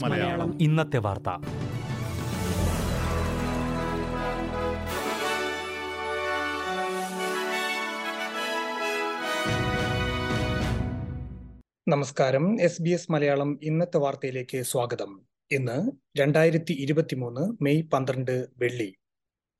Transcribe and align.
മലയാളം. 0.00 0.62
ഇന്നത്തെ 0.62 0.96
വാർത്ത. 0.96 1.28
നമസ്കാരം. 11.88 12.60
എസ് 12.60 12.82
ബി 12.82 12.90
എസ് 12.90 13.12
മലയാളം 13.12 13.58
ഇന്നത്തെ 13.62 13.96
വാർത്തയിലേക്ക് 13.96 14.62
സ്വാഗതം. 14.62 15.20
ഇന്ന് 15.52 15.90
രണ്ടായിരത്തി 16.18 16.72
ഇരുപത്തിമൂന്ന് 16.72 17.64
മെയ് 17.64 17.82
പന്ത്രണ്ട് 17.82 18.46
വെള്ളി. 18.56 18.96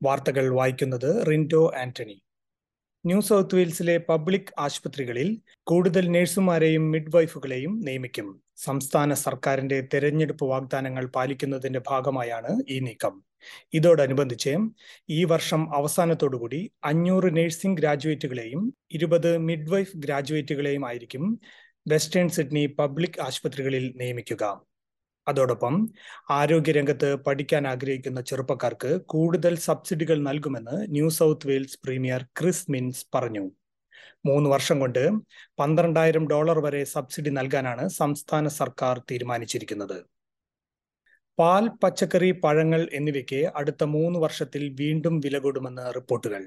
വാർത്തകൾ 0.03 0.53
വായിക്കുന്നത് 0.53 1.27
റിൻഡോ 1.27 1.73
ആന്റണി. 1.77 2.21
ന്യൂ 3.05 3.21
സൗത്ത് 3.21 3.55
വെയിൽസിലെ 3.55 3.97
പബ്ലിക് 3.97 4.49
ആശുപത്രികളിൽ 4.59 5.41
കൂടുതൽ 5.63 6.07
നഴ്സുമാരെയും 6.11 6.91
മിഡ്വൈഫുകളെയും 6.91 7.79
നിയമിക്കും. 7.85 8.41
സംസ്ഥാന 8.55 9.13
സർക്കാരിന്റെ 9.13 9.87
തെരഞ്ഞെടുപ്പ് 9.93 10.45
വാഗ്ദാനങ്ങൾ 10.45 11.05
പാലിക്കുന്നതിന്റെ 11.05 11.81
ഭാഗമായാണ് 11.87 12.61
ഈ 12.69 12.79
നീക്കം. 12.79 13.13
ഇതോടനുബന്ധിച്ച് 13.73 14.53
ഈ 15.09 15.23
വർഷം 15.23 15.75
അവസാനത്തോടുകൂടി 15.75 16.71
അഞ്ഞൂറ് 16.83 17.37
നഴ്സിംഗ് 17.37 17.77
ഗ്രാജുവേറ്റുകളെയും 17.77 18.73
ഇരുപത് 18.91 19.37
മിഡ്വൈഫ് 19.37 19.97
ഗ്രാജുവേറ്റുകളെയും 19.97 20.87
ആയിരിക്കും 20.87 21.39
വെസ്റ്റേൺ 21.87 22.29
സിഡ്നി 22.29 22.65
പബ്ലിക് 22.79 23.21
ആശുപത്രികളിൽ 23.21 23.93
നിയമിക്കുക. 23.95 24.43
അതോടൊപ്പം 25.27 25.89
ആരോഗ്യരംഗത്ത് 26.29 27.15
പഠിക്കാൻ 27.15 27.67
ആഗ്രഹിക്കുന്ന 27.67 28.21
ചെറുപ്പക്കാർക്ക് 28.21 29.01
കൂടുതൽ 29.05 29.55
സബ്സിഡികൾ 29.57 30.17
നൽകുമെന്ന് 30.17 30.91
new 30.91 31.09
south 31.09 31.47
Wales 31.47 31.79
premier 31.85 32.23
Chris 32.23 32.71
Minns 32.71 33.05
പറഞ്ഞു. 33.15 33.51
മൂന്ന് 34.25 34.49
വർഷം 34.49 34.79
കൊണ്ട് 34.79 35.09
പന്ത്രണ്ടായിരം 35.59 36.27
ഡോളർ 36.27 36.59
വരെ 36.59 36.83
സബ്സിഡി 36.83 37.29
നൽകാനാണ് 37.29 37.89
സംസ്ഥാന 37.89 38.47
സർക്കാർ 38.47 39.01
തീരുമാനിച്ചിരിക്കുന്നത്. 39.11 39.97
പാൽ 41.39 41.69
പച്ചക്കറി 41.83 42.31
പഴങ്ങൾ 42.31 42.89
എന്നിവയ്ക്ക് 42.93 43.51
അടുത്ത 43.55 43.83
മൂന്ന് 43.83 44.19
വർഷത്തിൽ 44.19 44.75
വീണ്ടും 44.79 45.19
വില 45.19 45.37
കൂടുമെന്ന് 45.37 45.95
റിപ്പോർട്ടുകൾ. 45.95 46.43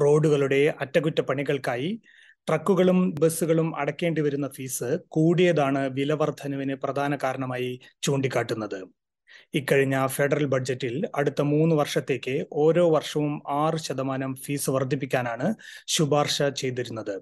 റോഡുകളുടെ 0.00 0.74
അറ്റകുറ്റപ്പണികൾക്കായി 0.80 2.00
ട്രക്കുകളും 2.48 3.14
ബസ്സുകളും 3.14 3.76
അടക്കേണ്ടി 3.76 4.20
വരുന്ന 4.20 4.48
ഫീസ് 4.48 4.98
കൂടിയതാണ് 5.08 5.88
വില 5.88 6.12
വർധനവിന് 6.12 6.74
പ്രധാന 6.74 7.16
കാരണമായി 7.16 7.80
ചൂണ്ടിക്കാട്ടുന്നത്. 8.02 8.80
ഇക്കഴിഞ്ഞ 9.54 10.06
ഫെഡറൽ 10.06 10.46
ബഡ്ജറ്റിൽ 10.46 11.02
അടുത്ത 11.14 11.42
മൂന്ന് 11.42 11.74
വർഷത്തേക്ക് 11.74 12.46
ഓരോ 12.52 12.90
വർഷവും 12.90 13.42
ആറ് 13.50 13.76
ശതമാനം 13.76 14.34
ഫീസ് 14.34 14.70
വർദ്ധിപ്പിക്കാനാണ് 14.70 15.54
ശുപാർശ 15.86 16.42
ചെയ്തിരുന്നത്. 16.42 17.14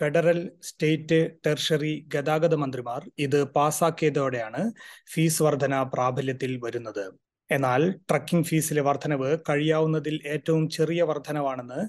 ഫെഡറൽ 0.00 0.50
സ്റ്റേറ്റ് 0.62 1.18
ടെർഷറി 1.46 1.94
ഗതാഗത 2.14 2.54
മന്ത്രിമാർ 2.54 3.10
ഇത് 3.18 3.44
പാസാക്കിയതോടെയാണ് 3.44 4.72
ഫീസ് 5.12 5.42
വർധന 5.42 5.82
പ്രാബല്യത്തിൽ 5.82 6.60
വരുന്നത്. 6.64 7.04
എന്നാൽ 7.50 7.90
ട്രക്കിംഗ് 8.10 8.46
ഫീസിലെ 8.46 8.80
വർധനവ് 8.80 9.38
കഴിയാവുന്നതിൽ 9.48 10.20
ഏറ്റവും 10.26 10.68
ചെറിയ 10.68 11.02
വർധനവാണെന്ന് 11.02 11.80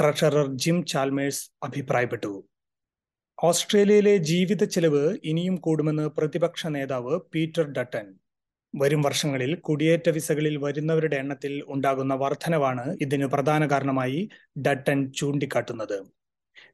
ട്രഷറർ 0.00 0.46
ജിം 0.56 0.84
ചാൽമേഴ്സ് 0.84 1.50
അഭിപ്രായപ്പെട്ടു. 1.62 2.32
ഓസ്ട്രേലിയയിലെ 3.38 4.16
ജീവിത 4.16 4.64
ചെലവ് 4.64 5.16
ഇനിയും 5.24 5.56
കൂടുമെന്ന് 5.56 6.06
പ്രതിപക്ഷ 6.08 6.66
നേതാവ് 6.66 7.20
പീറ്റർ 7.34 7.66
ഡട്ടൻ 7.72 8.06
വരും 8.74 9.02
വർഷങ്ങളിൽ 9.02 9.54
കുടിയേറ്റ 9.60 10.08
വിസകളിൽ 10.08 10.56
വരുന്നവരുടെ 10.56 11.16
എണ്ണത്തിൽ 11.16 11.64
ഉണ്ടാകുന്ന 11.68 12.14
വർധനവാണ് 12.14 12.96
ഇതിന് 13.00 13.26
പ്രധാന 13.26 13.70
കാരണമായി 13.70 14.28
ഡട്ടൻ 14.66 15.12
ചൂണ്ടിക്കാട്ടുന്നത്. 15.12 15.98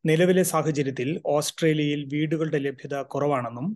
നിലവിലെ 0.07 0.43
സാഹചര്യത്തിൽ 0.43 1.21
ഓസ്ട്രേലിയയിൽ 1.27 2.05
വീടുകളുടെ 2.13 2.59
ലഭ്യത 2.59 3.03
കുറവാണെന്നും 3.03 3.67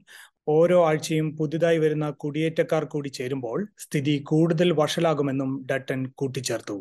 ഓരോ 0.49 0.87
ആഴ്ചയും 0.89 1.37
പുതുതായി 1.37 1.79
വരുന്ന 1.79 2.11
കുടിയേറ്റക്കാർ 2.11 2.85
കൂടി 2.85 3.09
ചേരുമ്പോൾ 3.09 3.69
സ്ഥിതി 3.79 4.23
കൂടുതൽ 4.27 4.73
വഷളാകുമെന്നും 4.73 5.67
ഡട്ടൻ 5.71 6.07
കൂട്ടിച്ചേർത്തു. 6.15 6.77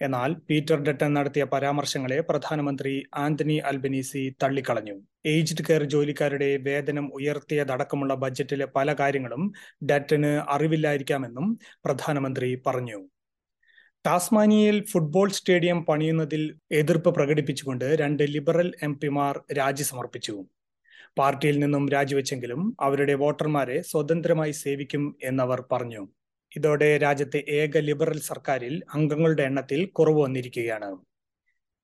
എന്നാൽ 0.00 0.34
പീറ്റർ 0.34 0.78
ഡട്ടൻ 0.82 1.14
നടത്തിയ 1.14 1.44
പരാമർശങ്ങളെ 1.44 2.20
പ്രധാനമന്ത്രി 2.20 3.02
ആന്റണി 3.14 3.56
അൽബനീസി 3.70 4.36
തള്ളിക്കളഞ്ഞു. 4.42 4.96
ഏജ്ഡ് 5.26 5.64
കെയർ 5.68 5.84
ജോലിക്കാരുടെ 5.84 6.56
വേതനം 6.56 7.06
ഉയർത്തിയതടക്കമുള്ള 7.14 8.14
ബജറ്റിലെ 8.14 8.66
പല 8.76 8.92
കാര്യങ്ങളും 8.92 9.52
ഡട്ടന് 9.90 10.32
അറിവില്ലായിരിക്കാമെന്നും 10.48 11.58
പ്രധാനമന്ത്രി 11.84 12.62
പറഞ്ഞു. 12.66 13.00
ടാസ്മാനിയയിൽ 14.06 14.84
ഫുട്ബോൾ 14.84 15.30
സ്റ്റേഡിയം 15.30 15.84
പണിയുന്നതിൽ 15.84 16.42
എതിർപ്പ് 16.72 17.14
പ്രകടിപ്പിച്ചുകൊണ്ട് 17.14 17.84
രണ്ട് 17.84 18.22
ലിബറൽ 18.22 18.72
എം 18.82 18.98
പിമാർ 18.98 19.40
രാജി 19.52 19.82
സമർപ്പിച്ചു. 19.82 20.36
പാർട്ടിയിൽ 21.18 21.58
നിന്നും 21.58 21.88
രാജിവെച്ചെങ്കിലും 21.88 22.76
അവരുടെ 22.80 23.14
വോട്ടർമാരെ 23.14 23.82
സ്വതന്ത്രമായി 23.82 24.52
സേവിക്കും 24.52 25.16
എന്നവർ 25.22 25.64
പറഞ്ഞു. 25.72 26.08
ഇതോടെ 26.56 26.98
രാജ്യത്തെ 26.98 27.44
ഏക 27.48 27.78
ലിബറൽ 27.78 28.20
സർക്കാരിൽ 28.20 28.82
അംഗങ്ങളുടെ 28.94 29.42
എണ്ണത്തിൽ 29.42 29.86
കുറവ് 29.86 30.20
വന്നിരിക്കുകയാണ്. 30.22 30.96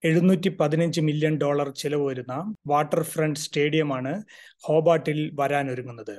എഴുന്നൂറ്റി 0.05 0.49
പതിനഞ്ച് 0.49 1.00
മില്യൺ 1.00 1.38
ഡോളർ 1.38 1.69
ചിലവ് 1.71 2.06
വരുന്ന 2.06 2.55
വാട്ടർ 2.66 3.03
ഫ്രണ്ട് 3.03 3.41
സ്റ്റേഡിയമാണ് 3.41 4.22
ഹോബാട്ടിൽ 4.60 5.31
വരാനൊരുങ്ങുന്നത്. 5.34 6.16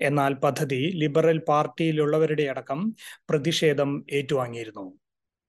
എന്നാൽ 0.00 0.34
പദ്ധതി 0.34 0.90
ലിബറൽ 0.94 1.38
പാർട്ടിയിലുള്ളവരുടെ 1.38 2.42
അടക്കം 2.42 2.96
പ്രതിഷേധം 3.30 4.06
ഏറ്റുവാങ്ങിയിരുന്നു. 4.12 4.98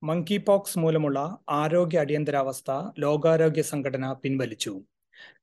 മങ്കി 0.04 0.38
പോക്സ് 0.38 0.80
മൂലമുള്ള 0.80 1.38
ആരോഗ്യ 1.50 2.00
അടിയന്തരാവസ്ഥ 2.00 2.72
ലോകാരോഗ്യ 3.00 3.62
സംഘടന 3.62 4.12
പിൻവലിച്ചു. 4.12 4.74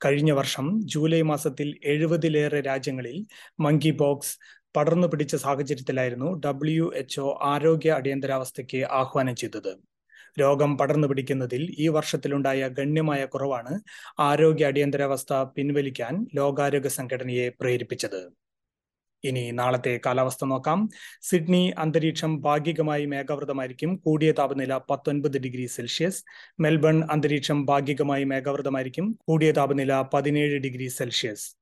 കഴിഞ്ഞ 0.04 0.32
വർഷം 0.32 0.66
ജൂലൈ 0.84 1.22
മാസത്തിൽ 1.22 1.78
എഴുപതിലേറെ 1.84 2.60
രാജ്യങ്ങളിൽ 2.60 3.16
മങ്കി 3.60 3.90
ബോക്സ് 3.90 4.34
പടർന്നു 4.76 5.06
പിടിച്ച 5.06 5.36
സാഹചര്യത്തിലായിരുന്നു 5.36 6.40
ഡബ്ല്യു 6.46 6.92
എച്ച്ഒ 6.96 7.38
ആരോഗ്യ 7.42 7.90
അടിയന്തരാവസ്ഥയ്ക്ക് 7.90 8.84
ആഹ്വാനം 8.92 9.36
ചെയ്തത്. 9.36 9.72
രോഗം 10.40 10.78
പടർന്നു 10.78 11.08
പിടിക്കുന്നതിൽ 11.08 11.62
ഈ 11.78 11.88
വർഷത്തിലുണ്ടായ 11.88 12.68
ഗണ്യമായ 12.68 13.24
കുറവാണ് 13.24 13.74
ആരോഗ്യ 14.20 14.66
അടിയന്തരാവസ്ഥ 14.66 15.42
പിൻവലിക്കാൻ 15.56 16.26
ലോകാരോഗ്യ 16.34 16.88
സംഘടനയെ 16.88 17.48
പ്രേരിപ്പിച്ചത്. 17.60 18.20
ഇനി 19.24 19.50
നാളത്തെ 19.50 20.00
കാലാവസ്ഥ 20.06 20.44
നോക്കാം. 20.44 20.88
സിഡ്നി 21.22 21.72
അന്തരീക്ഷം 21.78 22.40
ഭാഗികമായി 22.40 23.04
മേഘാവൃതമായിരിക്കും. 23.04 23.96
കൂടിയ 23.96 24.32
താപനില 24.32 24.80
പത്തൊൻപത് 24.90 25.38
ഡിഗ്രി 25.38 25.66
സെൽഷ്യസ്. 25.66 26.24
മെൽബൺ 26.60 27.04
അന്തരീക്ഷം 27.10 27.66
ഭാഗികമായി 27.66 28.24
മേഘാവൃതമായിരിക്കും. 28.24 29.18
കൂടിയ 29.28 29.50
താപനില 29.52 30.04
പതിനേഴ് 30.14 30.58
ഡിഗ്രി 30.58 30.88
സെൽഷ്യസ്. 30.88 31.56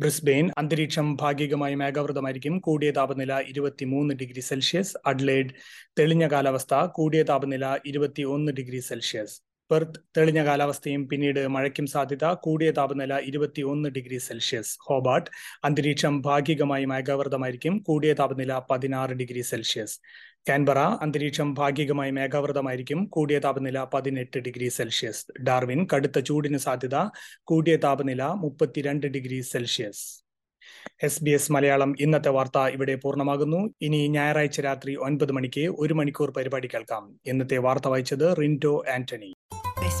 ബ്രിസ്ബെയിൻ 0.00 0.50
അന്തരീക്ഷം 0.58 1.16
ഭാഗികമായി 1.16 1.74
മേഘാവൃതമായിരിക്കും. 1.74 2.58
കൂടിയ 2.58 2.90
താപനില 2.90 3.40
ഇരുപത്തിമൂന്ന് 3.40 4.14
ഡിഗ്രി 4.14 4.40
സെൽഷ്യസ്. 4.40 4.96
അഡ്ലേഡ് 5.06 5.50
തെളിഞ്ഞ 5.98 6.26
കാലാവസ്ഥ. 6.28 6.74
കൂടിയ 6.86 7.22
താപനില 7.22 7.78
ഇരുപത്തി 7.86 8.22
ഒന്ന് 8.22 8.52
ഡിഗ്രി 8.52 8.80
സെൽഷ്യസ്. 8.80 9.49
പെർത്ത് 9.70 10.00
തെളിഞ്ഞ 10.16 10.44
കാലാവസ്ഥയും 10.44 11.08
പിന്നീട് 11.08 11.48
മഴയ്ക്കും 11.48 11.86
സാധ്യത. 11.86 12.24
കൂടിയ 12.24 12.70
താപനില 12.70 13.18
ഇരുപത്തി 13.18 13.62
ഒന്ന് 13.62 13.88
ഡിഗ്രി 13.88 14.18
സെൽഷ്യസ്. 14.18 14.78
ഹോബാർട്ട് 14.82 15.30
അന്തരീക്ഷം 15.64 16.22
ഭാഗികമായി 16.22 16.84
മേഘാവൃതമായിരിക്കും. 16.84 17.78
കൂടിയ 17.78 18.12
താപനില 18.12 18.60
പതിനാറ് 18.70 19.10
ഡിഗ്രി 19.10 19.40
സെൽഷ്യസ്. 19.40 20.00
കാൻബറ 20.48 20.78
അന്തരീക്ഷം 20.78 21.54
ഭാഗികമായി 21.54 22.10
മേഘാവൃതമായിരിക്കും. 22.10 23.04
കൂടിയ 23.04 23.38
താപനില 23.38 23.84
പതിനെട്ട് 23.94 24.38
ഡിഗ്രി 24.38 24.68
സെൽഷ്യസ്. 24.68 25.26
ഡാർവിൻ 25.42 25.86
കടുത്ത 25.94 26.18
ചൂടിന് 26.18 26.58
സാധ്യത. 26.58 26.96
കൂടിയ 27.42 27.76
താപനില 27.76 28.22
മുപ്പത്തിരണ്ട് 28.22 29.06
degree 29.06 29.40
Celsius. 29.40 30.24
S 31.02 31.24
B 31.24 31.30
S 31.30 31.52
Malayalam 31.52 31.94
ഇന്നത്തെ 32.00 32.28
വാർത്ത 32.28 32.58
ഇവിടെ 32.58 32.94
പൂർണമാകുന്നു. 32.94 33.74
ഇനി 33.80 34.08
ഞായറാഴ്ച 34.08 34.60
രാത്രി 34.60 34.96
ഒൻപത് 34.96 35.32
മണിക്ക് 35.32 35.60
ഒരു 35.60 35.94
മണിക്കൂർ 35.94 36.30
പരിപാടി 36.30 36.68
കേൾക്കാം. 36.74 37.20
ഇന്നത്തെ 37.26 37.58
വാർത്ത 37.58 37.88
വായിച്ചത് 37.88 38.36
റിൻഡോ 38.38 38.84
ആന്റണി. 38.94 39.34